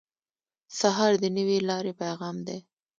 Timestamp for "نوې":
1.37-1.57